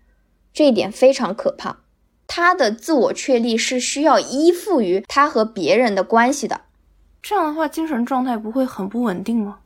[0.53, 1.79] 这一点非常可怕。
[2.29, 6.61] 他的自我确立是需要依附于他和别人的关系的。
[7.21, 9.59] 这样的话，精神状态不会很不稳定吗？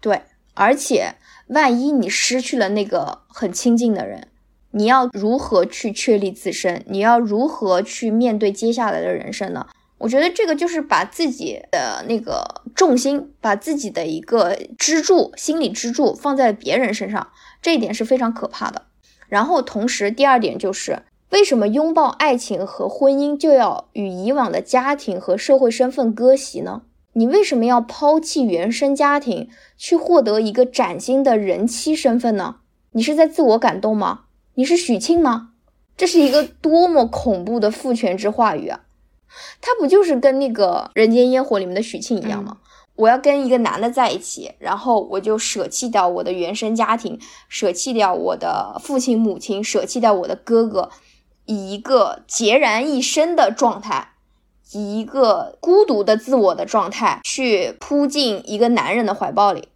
[0.00, 0.22] 对，
[0.54, 1.16] 而且
[1.48, 4.28] 万一你失去了那个很亲近的人，
[4.70, 6.84] 你要如何去确立自身？
[6.86, 9.66] 你要如何去面对接下来的人生呢？
[10.02, 12.42] 我觉得这个就是把自己的那个
[12.74, 17.28] 重心，把自己的一个支柱、心理支柱放在别人身上，
[17.62, 18.82] 这一点是非常可怕的。
[19.28, 26.82] 然后同时，第二点就是，为什么拥抱爱情和婚姻就要与以往的家庭和社会身份割席呢？
[27.12, 32.56] 你为什么要抛弃原生家庭去获得一个崭新的人妻身份呢？
[32.90, 34.22] 你是在自我感动吗？
[34.54, 35.50] 你是许沁吗？
[35.96, 38.80] 这是一个多么恐怖的父权制话语啊！
[39.60, 42.58] 他不就是跟那个人间烟火里面的许沁一样吗？
[42.94, 47.18] 我要跟一个男的在一起，然后我就舍弃掉我的原生家庭，
[47.48, 50.90] 舍弃掉我的父亲母亲，舍弃掉我的哥哥，
[51.46, 54.10] 以一个孑然一身的状态，
[54.72, 59.68] 以一个孤独的自我的状态去扑进一个男人的怀抱里。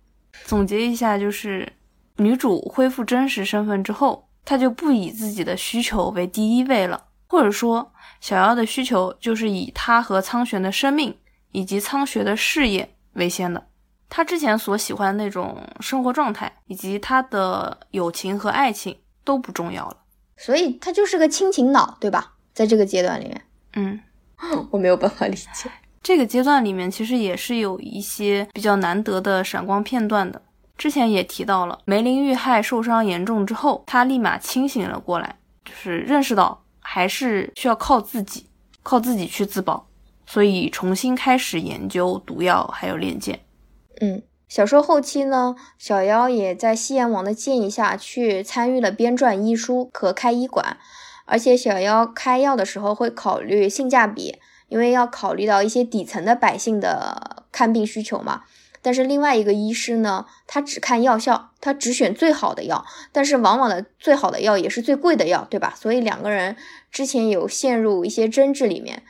[0.45, 1.73] 总结一下，就是
[2.19, 7.93] 女主恢复真实身份之后，她就不以自己的需求为第一位了，或者说。
[8.21, 11.17] 小妖的需求就是以他和苍玄的生命
[11.53, 13.67] 以及苍玄的事业为先的，
[14.09, 19.97] 他之前所喜欢的那种生活状态以及他的友情和爱情都不重要了，
[20.37, 22.35] 所以他就是个亲情脑，对吧？
[22.53, 23.43] 在这个阶段里面，
[23.75, 24.01] 嗯，
[24.71, 25.71] 我没有办法理解。
[26.03, 30.41] 这个阶段里面其实也是有一些比较难得的闪光片段的，
[30.79, 36.63] 之前也提到了梅林遇害受伤严重之后，他立马清醒了过来，就是认识到。
[36.89, 38.47] 还是需要靠自己，
[38.85, 39.89] 靠自己去自保，
[40.25, 43.41] 所以重新开始研究毒药还有练剑。
[44.01, 50.79] 嗯，小说后期呢，小妖也在西炎王的建议下去参与了编撰医书和开医馆，
[51.25, 58.45] 而且小妖开药的时候会考虑性价比，因为要考虑到一些底层的百姓的看病需求嘛。
[58.87, 65.75] 但是另外一个医师呢，他只看药效，他只选最好的药，但是往往的最好的药也是最贵的药，对吧？
[65.77, 66.55] 所以两个人
[66.93, 69.03] 之前有陷入一些争执里面。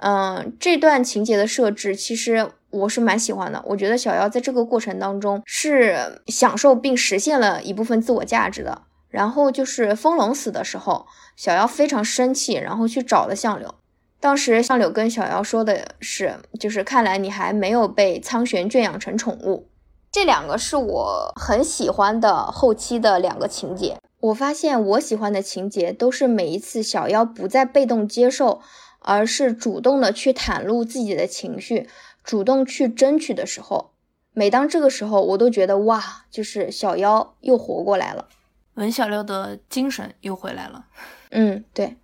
[0.00, 8.80] 嗯，这段情节的设置其实我是蛮喜欢的，我觉得小妖在这个过程当中是享受并实现了一部分自我价值的。
[9.10, 13.74] 然后就是风龙死的时候，小妖非常生气，然后去找了相柳。
[14.20, 19.68] 当时相柳跟小妖说的是，就是看来你还没有被苍玄圈养成宠物。
[20.10, 23.98] 这两个是我很喜欢的后期的两个情节。
[24.20, 28.60] 我发现我喜欢的情节都是每一次小妖不再被动接受，
[28.98, 31.88] 而是主动的去袒露自己的情绪，
[32.24, 33.92] 主动去争取的时候。
[34.32, 38.26] 每当这个时候，我都觉得哇，就是小妖又活过来了，
[38.74, 40.86] 文小六的精神又回来了。
[41.30, 41.96] 嗯，对。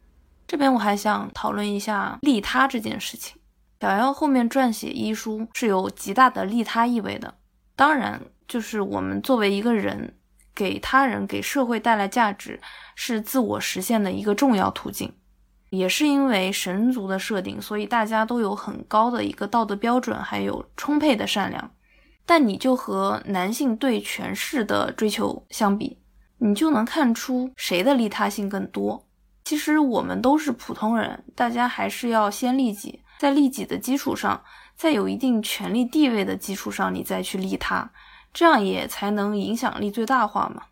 [0.46, 3.36] 这边我还想讨论一下利他这件事情。
[3.80, 7.34] 小妖后面撰写医书是有极大的利他意味的。
[7.76, 10.16] 当然，就是我们作为一个人，
[10.54, 12.60] 给他人、给社会带来价值，
[12.94, 15.12] 是自我实现的一个重要途径。
[15.70, 21.70] 也是因为神族的设定，所以大家都有很高的一个道德标准，还有充沛的善良。
[22.24, 25.98] 但你就和男性对权势的追求相比，
[26.38, 29.03] 你就能看出谁的利他性更多。
[29.44, 34.42] 其实我们都是普通人，大家还是要先利己，在利己的基础上，
[34.74, 37.92] 在有一定权力地位的基础上，你再去利他，
[38.32, 40.62] 这样也才能影响力最大化嘛。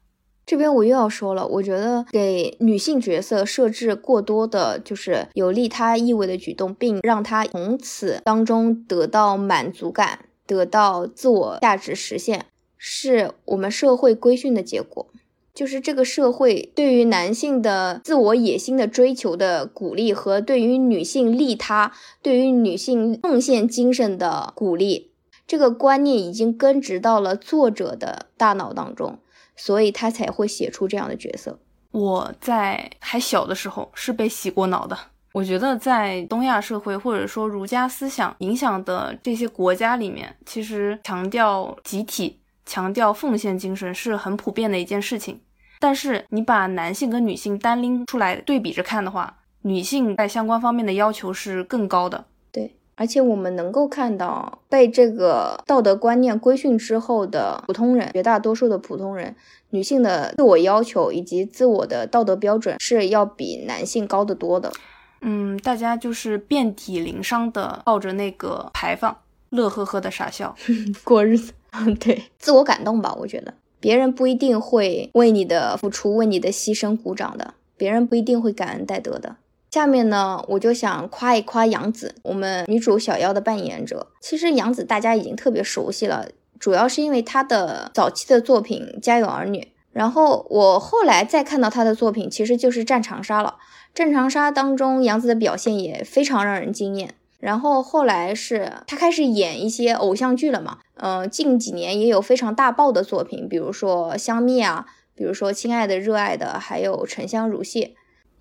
[0.47, 15.07] 这边我又要说了，我觉得给女性角色设置过多的就是有利他意味的举动，并让她从此当中得到满足感，得到自我价值实现，是我们社会规训的结果，
[15.55, 25.11] 就是这个社会对于男性的自我野心的追求的鼓励和对于女性利他、对于女性奉献精神的鼓励，
[25.47, 29.19] 这个观念已经根植到了作者的大脑当中，
[29.55, 31.59] 所以他才会写出这样的角色。
[31.91, 34.97] 我在还小的时候是被洗过脑的。
[35.35, 42.39] 我觉得在东亚社会或者说儒家思想影响的这些国家里面，其实强调集体、
[42.73, 45.43] 强调奉献精神是很普遍的一件事情。
[45.79, 52.25] 但是你把男性跟女性单拎出来对比着看的话，女性在相关方面的要求是更高的。
[52.51, 59.37] 对，而且我们能够看到被这个道德观念规训之后的普通人，绝大多数的普通人，
[59.69, 64.73] 女性的自我要求以及自我的道德标准是要比男性高得多的。
[65.21, 69.15] 嗯，大家就是遍体鳞伤的抱着那个牌坊，
[69.51, 70.57] 乐呵呵的傻笑
[71.05, 71.53] 过日子。
[71.73, 73.15] 嗯 对，自我感动吧。
[73.19, 79.37] 我觉得别人不一定会为你的付出、为你的牺牲鼓掌的，别人不一定会感恩戴德的。
[79.71, 84.07] 下面呢，我就想夸一夸杨紫，我们女主小妖的扮演者。
[84.21, 89.61] 其实杨紫大家已经特别熟悉了，主要是因为她的早期的作品《家有儿女》，
[89.93, 93.57] 然后我后来再看到她的作品，其实就是《战长沙》了。
[93.95, 97.15] 战长沙当中，杨紫的表现也非常让人惊艳。
[97.43, 100.79] 然后后来是他开始演一些偶像剧了嘛？
[100.95, 107.95] 嗯，近几年也有非常大爆的作品，比如说《香蜜》啊，比如说《亲爱的热爱的》，还有《沉香如屑》。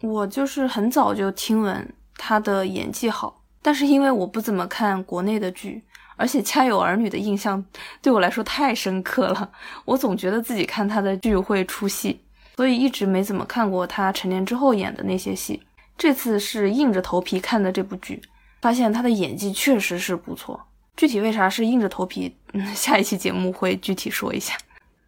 [0.08, 5.82] 我就是很早就听闻他的演技好，但是因为我不怎么看国内的剧，
[6.16, 7.66] 而且《家有儿女》的印象
[8.04, 9.50] 对我来说太深刻了，
[9.86, 12.22] 我总觉得自己看他的剧会出戏。
[12.56, 15.60] 所以一直没怎么看过他成年之后演的那些戏，
[15.98, 18.22] 这次是硬着头皮看的这部剧，
[18.62, 20.60] 发现他的演技确实是不错。
[20.95, 24.56] 具体为啥是硬着头皮，嗯，下一期节目会具体说一下。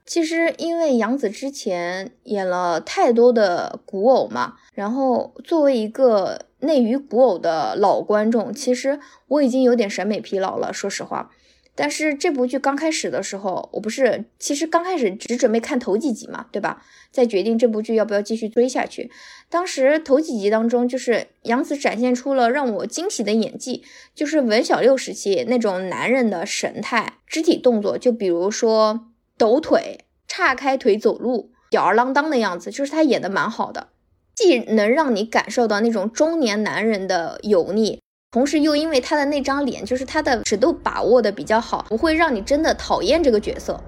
[0.05, 11.31] 其实因为杨紫之前演了太多的古偶嘛，然后作为一个内娱古偶的老观众，其实我已经有点审美疲劳了，说实话。
[11.75, 16.83] 但是这部剧刚开始的时候，我不是其实刚开始只准备看头几集嘛，对吧？
[17.11, 19.09] 再决定这部剧要不要继续追下去。
[19.49, 23.83] 当时头几集当中，就是杨紫展现出了让我惊喜的演技，
[24.13, 29.07] 就是文小六时期那种男人的神态、肢体动作，就比如说
[29.37, 33.89] 抖腿、岔开腿走路、吊儿郎当的样子，就是他演的蛮好的，
[34.35, 38.02] 既能让你感受到那种中年男人的油腻。
[38.33, 43.79] 同时又因为他的那张脸，就是他的尺度把握的比较好，不会让你真的讨厌这个角色，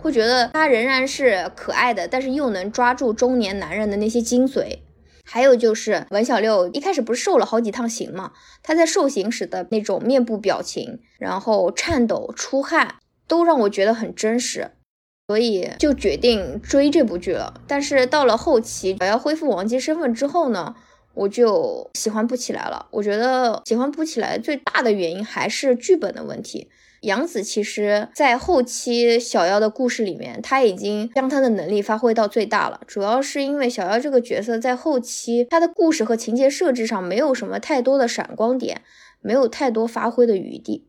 [0.00, 4.78] 会觉得他仍然是可爱的，但是又能抓住中年男人的那些精髓。
[5.26, 8.32] 还有就是文小六一开始不是受了好几趟刑嘛，
[8.62, 12.94] 他在受刑时的那种面部表情，然后颤抖、出汗，
[13.28, 14.70] 都让我觉得很真实，
[15.28, 17.60] 所以就决定追这部剧了。
[17.68, 20.74] 但是到了后期，我要恢复王姬身份之后呢？
[21.14, 22.86] 我就喜欢不起来了。
[22.90, 26.70] 我觉得喜欢不起来最大的原因还是剧本的问题。
[27.02, 32.82] 杨紫其实，在后期小妖的故事里面，他已经将他的能力发挥到最大了。
[32.86, 38.82] 主要是因为小妖这个角色在后期他的故事和情节设置上没有什么太多的闪光点，
[39.22, 40.86] 没有太多发挥的余地。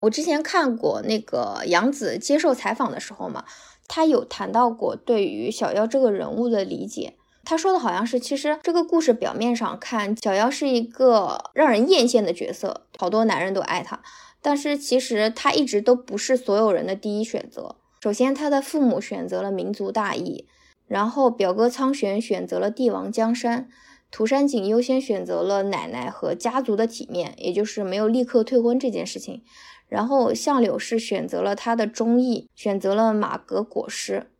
[0.00, 3.44] 我之前看过那个杨紫接受采访的时候嘛，
[3.86, 7.14] 他有谈到过对于小妖这个人物的理解。
[7.44, 14.00] 他说的好像是，其实这个故事表面上看，小妖是一个让人艳羡的角色，好多男人都爱她。
[14.40, 17.76] 但是其实他一直都不是所有人的第一选择。
[18.00, 20.46] 首先，他的父母选择了民族大义，
[20.88, 23.68] 然后表哥苍玄选择了帝王江山，
[24.10, 29.44] 涂山璟优先选择了奶奶和家族的体面，也就是没有立刻退婚这件事情。
[29.88, 34.30] 然后相柳是选择了他的忠义，选择了马革裹尸。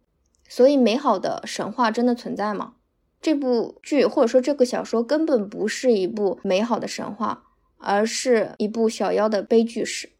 [0.48, 2.74] 所以，美好的神话真的存在吗？
[3.22, 7.44] 这部剧或者说这个小说根本不是一部美好的神话，
[7.78, 10.10] 而是一部小妖的悲剧史。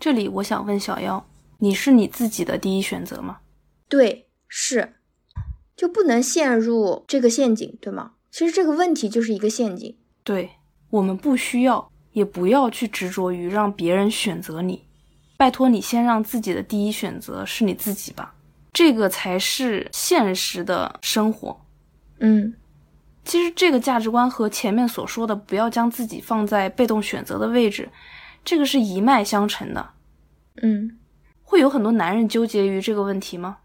[0.00, 1.24] 这里我想问小妖，
[1.58, 3.38] 你是你自己的第一选择吗？
[3.88, 4.94] 对，是，
[5.76, 8.14] 就不能陷入这个陷阱，对吗？
[8.32, 9.96] 其实这个问题就是一个陷阱。
[10.24, 10.50] 对，
[10.90, 14.84] 我们不需要，也不要去执着于让别人选择你。
[15.36, 18.34] 拜托你先让自己的第一选择是你自己吧，
[18.72, 21.56] 这个才是现实的生活。
[22.20, 22.54] 嗯，
[23.24, 27.88] 其实这个价值观和前面所说的不要将自己放在被动选择的位置，
[28.44, 29.90] 这个是一脉相承的。
[30.62, 30.98] 嗯，
[31.42, 33.58] 会有很多男人纠结于这个问题吗？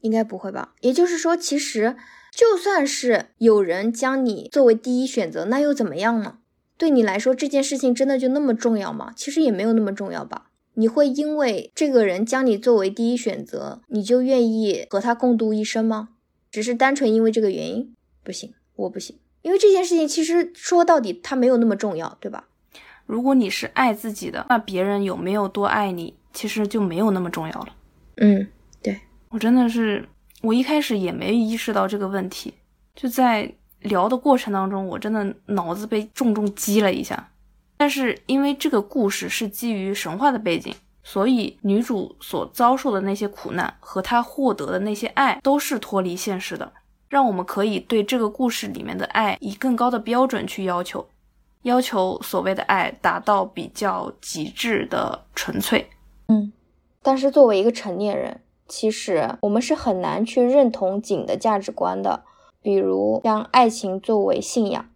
[0.00, 0.74] 应该不会吧。
[0.80, 1.96] 也就是说，其实
[2.32, 6.38] 就算是有人将你作为第一选择，那又怎么样呢？
[6.76, 9.12] 对你来说，这件事情真的就那么重要吗？
[9.16, 10.46] 其实也没有那么重要吧。
[10.74, 16.10] 你会因为这个人将你作为第一选择，你就愿意和他共度一生吗？
[16.50, 17.94] 只是单纯因为这个原因？
[18.28, 22.44] 不行，我不行，因为这件事情其实说到底它没有那么重要，对吧？
[23.06, 27.68] 如果你是爱自己的，那别人有没有多爱你，其实就没有那么重要了。
[28.16, 28.46] 嗯，
[28.82, 29.00] 对
[29.30, 30.06] 我真的是，
[30.42, 32.52] 我一开始也没意识到这个问题，
[32.94, 33.50] 就在
[33.80, 37.30] 聊的过程当中，我真的脑子被重重击了一下。
[37.78, 46.70] 但是因为这个故事是基于神话的背景，所以女主所遭受的那些苦难和她获得的那些爱都是脱离现实的，
[47.08, 51.06] 让我们可以对这个故事里面的爱以更高的标准去要求。
[51.62, 55.88] 要求所谓的爱达到比较极致的纯粹，
[56.28, 56.52] 嗯，
[57.02, 62.22] 但是作为一个成年人，其实我们是很难去认同景的价值观的，
[62.62, 64.88] 比如将爱情作为信仰，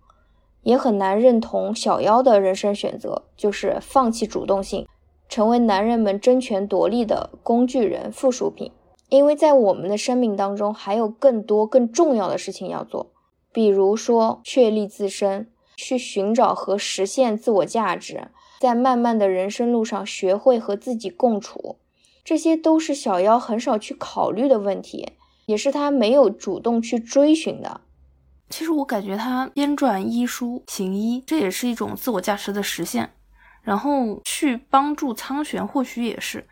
[0.62, 4.86] 也很难认同小妖的人生选择，就是放弃主动性，
[5.28, 8.70] 成为男人们争权夺利的工具人、附属品。
[9.12, 13.12] 因为在我们的生命当中，还有更多更重要的事情要做，
[13.52, 15.48] 比如说确立自身。
[15.74, 18.28] 去寻找和实现自我价值，
[18.60, 21.78] 在漫漫的人生路上学会和自己共处，
[22.22, 25.14] 这些都是小妖很少去考虑的问题，
[25.46, 27.80] 也是他没有主动去追寻的。
[28.50, 33.10] 其实我感觉他编撰医书行医，这也是一种自我价值的实现。
[33.62, 36.46] 然后去帮助苍玄，或许也是，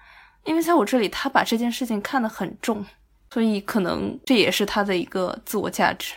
[0.45, 2.85] 因为在我这里，他把这件事情看得很重，
[3.31, 6.15] 所以可能这也是他的一个自我价值。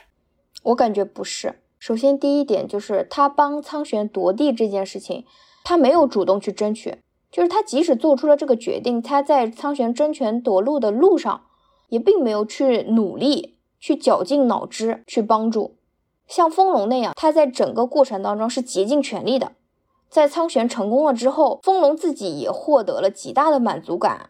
[0.64, 1.60] 我感觉不是。
[1.78, 5.26] 首先，第一点就是他帮苍玄夺地这件事情，
[5.66, 6.98] 他没有主动去争取。
[7.30, 11.46] 就是他即使做出了这个决定，他在苍玄争权夺路的路上，
[11.90, 15.76] 也并没有去努力、去绞尽脑汁去帮助。
[16.28, 19.52] 像风龙那样，他在整个过程当中是竭尽全力的。
[20.14, 24.30] 在苍玄成功了之后，风龙自己也获得了极大的满足感。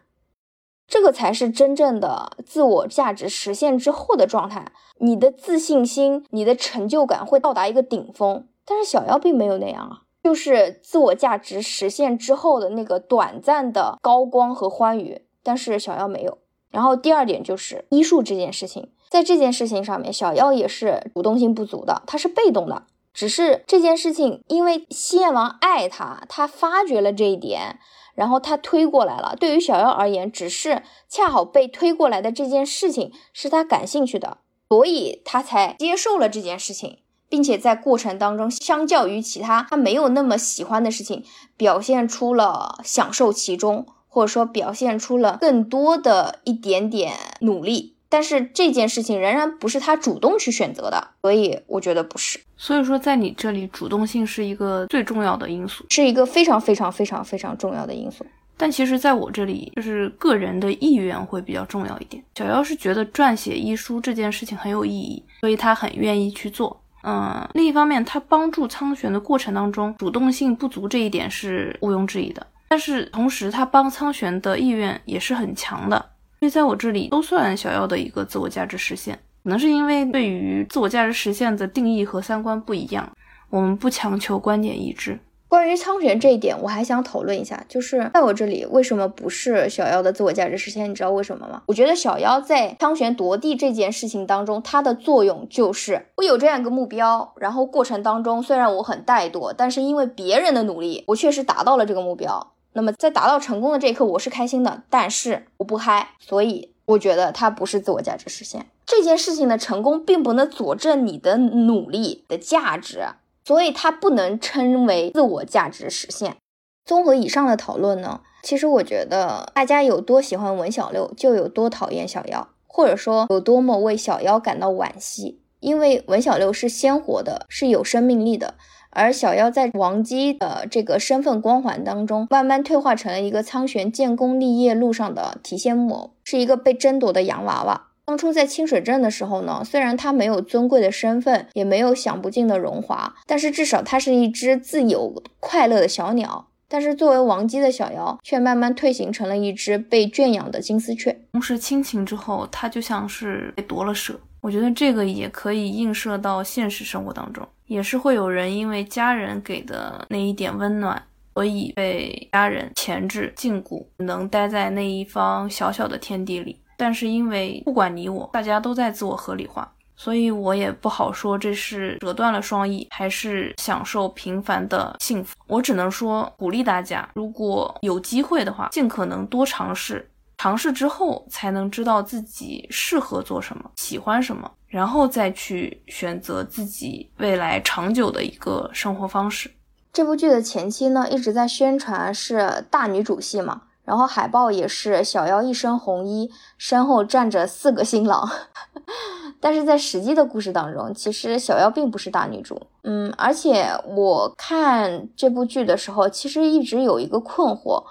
[0.88, 8.48] 这个才是真正的自我价值实现之后的状态，你的自信心、你的成就感会到达一个顶峰。
[8.64, 16.38] 但是小妖并没有那样啊，就是自我价值实现之后的那个短暂的高光和欢愉，但是小妖没有。
[16.70, 22.84] 然后第二点就是医术这件事情，在这件事情上面，小妖也是主动性不足的，他是被动的。
[23.14, 27.78] 只是这件事情，因为西燕王爱他，他发觉了这一点。
[28.16, 34.38] 然后他推过来了，对于小妖而言，只是恰好被推过来的这件事情是他感兴趣的，
[34.68, 36.98] 所以他才接受了这件事情，
[37.28, 41.24] 并且在过程当中，相较于其他他没有那么喜欢的事情，
[41.56, 47.93] 表现出了享受其中，或者说表现出了更多的一点点努力。
[48.14, 52.38] 但是这件事情仍然不是他主动去选择的，所以我觉得不是。
[52.56, 58.24] 所以说，在你这里，主动性是一个最重要的因素，是一个非常非常非常非常重要的因素。
[58.56, 62.22] 但其实，在我这里，就是个人的意愿会比较重要一点。
[62.36, 66.80] 小妖是觉得撰写医书这件事情很有意义，所以他很愿意去做。
[67.02, 72.46] 嗯，另一方面，他帮助苍玄的过程当中，主动性不足这一点是毋庸置疑的。
[72.68, 76.10] 但是同时，他帮苍玄的意愿也是很强的。
[76.44, 83.10] 所以在我这里都算小妖的一个自我价值实现，可能是因为对于自我价值实现的定义和三观不一样，
[83.48, 85.18] 我们不强求观点一致。
[85.48, 90.90] 关于苍玄这一点，我还想讨论一下，就是在我这里为什么不是小妖的自我价值实现？
[90.90, 91.62] 你知道为什么吗？
[91.64, 102.53] 我觉得小妖在苍玄夺地这件事情当中，它的作用就是我有这样一个目标，然后过程当中虽然我很怠惰，但是因为别人的努力，我确实达到了这个目标。
[102.76, 108.66] 那么在达到成功的这一刻，我是开心的，但是我不嗨，所以我觉得它不是自我价值实现。
[108.84, 113.04] 这件事情的成功并不能佐证你的努力的价值，
[113.44, 116.36] 所以它不能称为自我价值实现。
[116.84, 128.54] 综合以上的讨论呢，其实我觉得大家有多喜欢文小六，就有多讨厌小妖，或者说有多么为小妖感到惋惜，因为文小六是鲜活的，是有生命力的。
[128.94, 137.88] 而小妖在王姬的这个身份光环当中，慢慢退化成了一个苍玄建功立业路上的提线木偶，是一个被争夺的洋娃娃。
[138.06, 146.48] 当初在清水镇的时候呢，虽然他没有尊贵的身份，也没有享不尽的荣华，但是至少他是一只自由快乐的小鸟。
[146.66, 151.16] 但是作为王姬的小妖，却慢慢退形成了一只被圈养的金丝雀。
[151.32, 154.18] 同时亲情之后，他就像是被夺了舍。
[154.44, 166.60] 我觉得这个也可以映射到现实生活当中，也是会有人因为家人给的那一点温暖，所以被家人钳制禁锢，能待在那一方小小的天地里。
[166.76, 175.34] 但是因为不管你我，大家都在自我合理化，所以我也不好说这是折断了双翼，还是享受平凡的幸福。
[175.46, 180.06] 我只能说鼓励大家，如果有机会的话，尽可能多尝试。
[180.36, 189.50] 尝试之后，才能知道自己适合做什么，喜欢什么，然后再去选择自己未来长久的一个生活方式。
[189.92, 198.28] 这部剧的前期呢，一直在宣传是大女主戏嘛，然后海报也是小妖一身红衣，身后站着四个新郎。
[199.40, 202.60] 但是在实际的故事当中，其实小妖并不是大女主。
[202.82, 207.84] 嗯，而且我看这部剧的时候，其实一直有一个困惑。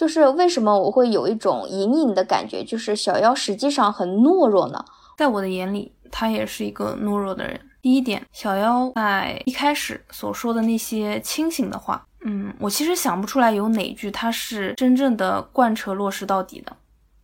[0.00, 4.82] 就是为什么我会有一种隐隐的感觉，就是小妖实际上很懦弱呢？
[5.18, 7.60] 在我的眼里，他也是一个懦弱的人。
[7.82, 16.74] 第一点，小妖在一开始所说的那些清醒的话，嗯，我其实想不出来有哪句他是真正的贯彻落实到底的。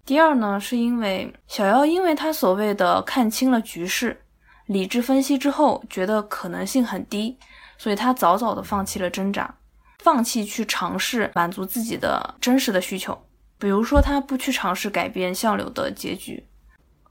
[0.04, 4.20] 第二呢，是因为小妖因为他所谓的看清了局势，
[4.66, 7.38] 理智分析之后觉得可能性很低，
[7.78, 9.54] 所以他早早的放弃了挣扎。
[9.98, 13.18] 放弃去尝试满足自己的真实的需求，
[13.58, 16.46] 比如说他不去尝试改变相柳的结局，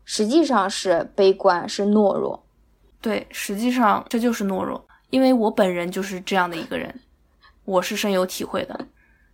[0.03, 2.45] 实际上是悲观，是懦弱。
[3.01, 7.01] 对，实际上这就是懦弱，因为我本人就是这样的一个人，
[7.65, 8.87] 我是深有体会的。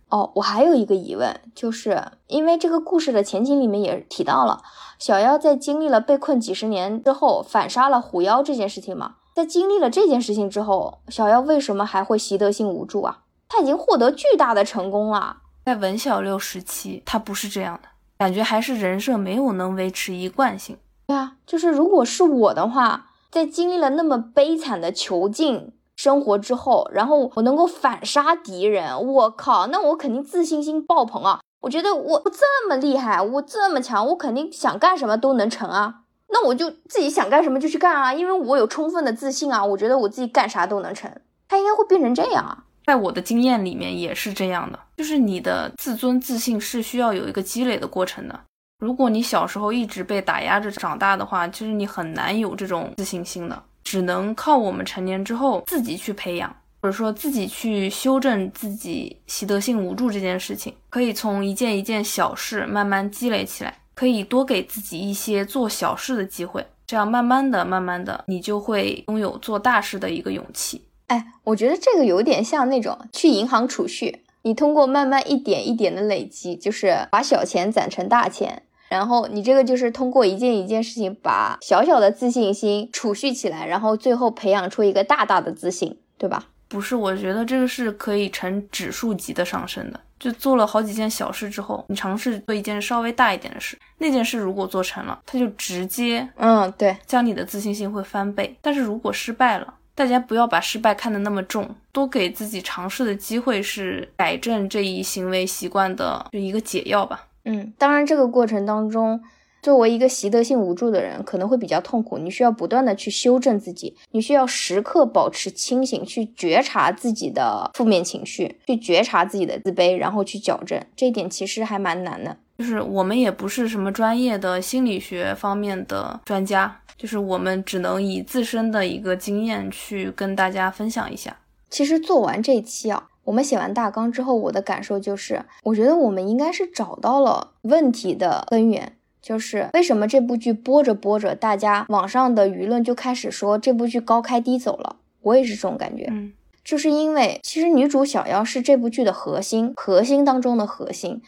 [0.08, 4.62] 哦，我还有一个疑问，就是因为这个故事的前景里面也提到了，
[4.98, 13.21] 小妖在经历了被困几十年之后反杀了狐妖这件事情嘛，在经历了这件事情之后，小妖为什么还会习得性无助啊？
[13.52, 15.36] 他已经获得巨大的成功了，
[15.66, 20.78] 在文小六时期，他不是这样的，感觉还是人设没有能维持一贯性。
[21.06, 31.40] 对啊，就是如果是我的话，在经历了那么悲惨的囚禁生活之后，然后我能够反杀敌人，我靠，那我肯定自信心爆棚啊！
[31.60, 35.96] 我觉得我这么厉害，我这么强，我肯定想干什么都能成啊！
[36.30, 41.12] 那我就自己想干什么就去干啊，因为我有充分的自信啊，我觉得我自己干啥都能成。
[41.46, 42.64] 他应该会变成这样啊。
[42.84, 48.40] 在我的经验里面也是这样的，就是你的自尊自信是需要有一个积累的过程的。
[48.78, 70.82] 如果你小时候一直被打压着长大的话，其实你很难有这种自信心的，只能靠我们成年之后自己去培养，或者说自己去修正自己习得性无助这件事情，可以从一件一件小事慢慢积累起来，可以多给自己一些做小事的机会，这样慢慢的、慢慢的，你就会拥有做大事的一个勇气。
[71.12, 86.46] 哎，我觉得这个有点像那种去银行储蓄，你通过慢慢一点一点的累积，就是把小钱攒成大钱，然后你这个就是通过一件一件事情把小小的自信心储蓄起来，然后最后培养出一个大大的自信，对吧？
[86.68, 90.00] 不是，我觉得这个是可以呈指数级的上升的。
[90.18, 98.56] 就做了好几件小事之后，你尝试做一件稍微大一点的事，那件事如果做成了，它就直接嗯，对，将你的自信心会翻倍。
[98.62, 107.26] 但是如果失败了，大家不要把失败看得那么重，多给自己尝试的机会是改正这一行为习惯的就一个解药吧。
[107.44, 109.20] 嗯，当然这个过程当中，
[109.62, 112.16] 作为一个习得性无助的人，可能会比较痛苦。
[112.18, 120.80] 你需要不断的去修正自己，你需要时刻保持清醒，去觉察自己的负面情绪，去觉察自己的自卑，然后去矫正。
[120.96, 122.36] 这一点其实还蛮难的。
[122.58, 126.80] 就是我们也不是什么专业的心理学方面的专家。
[127.02, 131.36] 就是我们只能以自身的一个经验去跟大家分享一下。
[131.68, 144.94] 其实做完这期啊，我们写完大纲之后，我的感受就是，我觉得我们应该是找到了问题的根源，就是为什么这部剧播着播着，大家网上的舆论就开始说这部剧高开低走了。
[145.22, 146.32] 我也是这种感觉，嗯，
[146.62, 151.20] 就是因为其实女主小妖是这部剧的核心，核心当中的核心。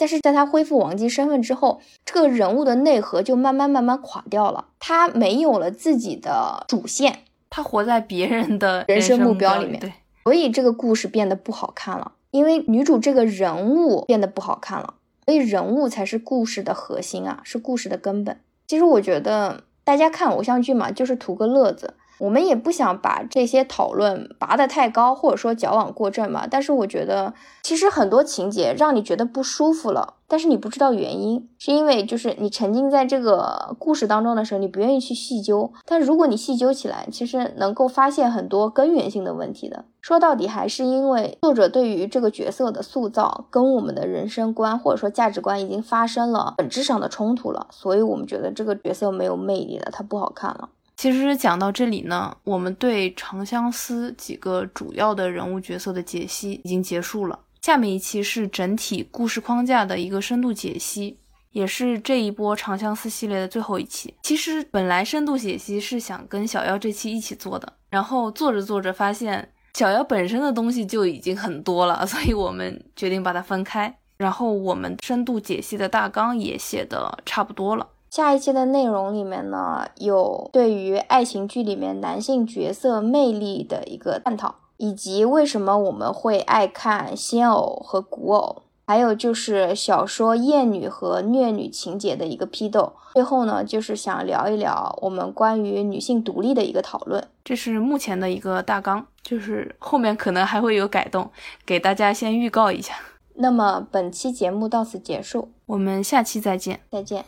[0.00, 4.68] 但是在他恢复王姬身份之后，这个人物的内核就慢慢慢慢垮掉了。
[4.78, 7.18] 他没有了自己的主线，
[7.50, 9.78] 他活在别人的人生目标里面。
[9.78, 9.92] 对，
[10.24, 14.94] 所以这个故事变得不好看了，因为女主这个人物变得不好看了。
[15.26, 18.40] 所以人物才是故事的核心啊，是故事的根本。
[18.66, 21.92] 其实我觉得大家看偶像剧嘛，就是图个乐子。
[22.20, 26.46] 我们也不想把这些讨论拔得太高，或者说矫枉过正嘛。
[26.48, 35.72] 但是我觉得，其实很多情节让你觉得不舒服了，但是你不知道原因，是因为就是你沉浸在这个故事当中的时候，你不愿意去细究。
[35.86, 39.86] 但如果你细究起来，其实能够发现很多根源性的问题的。
[40.02, 50.68] 说到底，还是因为作者对于这个角色的塑造跟我们的人生观或者说价值观已经发生了本质上的冲突了，所以我们觉得这个角色没有魅力了，它不好看了。
[51.00, 57.38] 其实讲到这里呢，我们对《长相思》几个主要的人物角色的解析已经结束了。
[57.62, 61.16] 下面一期是整体故事框架的一个深度解析。
[61.52, 64.12] 也是这一波长相思系列的最后一期。
[64.22, 73.96] 其实本来深度解析是想跟小妖这期一起做的，然后做着做着发现小妖本身的东西就已经很多了， 所以我们决定把它分开。
[74.18, 77.86] 然后我们深度解析的大纲也写的差不多了。
[78.10, 92.94] 下一期的内容里面呢，有对于爱情剧里面男性角色魅力的一个探讨，以及为什么我们会爱看仙偶和古偶，还有就是小说厌女和虐女情节的一个批斗。
[93.14, 97.24] 最后呢，就是想聊一聊我们关于女性独立的一个讨论。
[97.44, 101.30] 这是目前的一个大纲，就是后面可能还会有改动，
[101.64, 102.94] 给大家先预告一下。
[103.34, 107.24] 那么本期节目到此结束，我们下期再见，再见。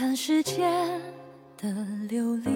[0.00, 0.62] 看世界
[1.58, 1.68] 的
[2.08, 2.50] 流离，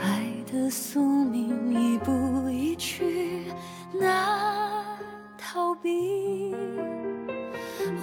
[0.00, 3.44] 爱的宿命一步一趋，
[3.92, 4.84] 难
[5.38, 6.52] 逃避。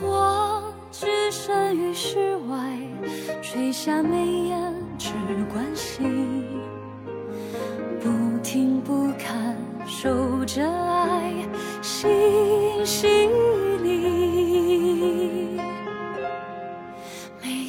[0.02, 2.80] 我置身于世外，
[3.41, 5.12] 垂下眉眼，只
[5.52, 6.45] 关心，
[7.99, 8.10] 不
[8.41, 11.34] 听不看，守着爱，
[11.82, 12.10] 心
[12.86, 13.28] 细
[13.84, 15.60] 腻。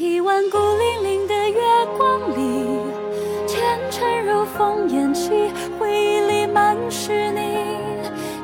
[0.03, 1.61] 一弯孤零零的月
[1.96, 2.80] 光里，
[3.46, 5.30] 前尘如风烟起，
[5.78, 7.40] 回忆里满是你，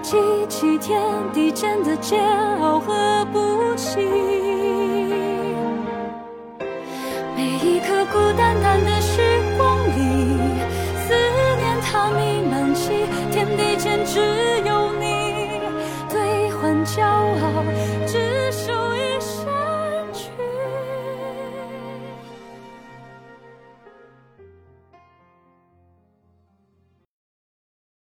[0.00, 0.16] 激
[0.48, 1.02] 起天
[1.32, 2.22] 地间的煎
[2.60, 3.98] 熬和不息。
[7.36, 10.38] 每一刻孤单单的时光里，
[11.08, 11.12] 思
[11.56, 14.20] 念它弥漫起，天地间只
[14.64, 14.77] 有。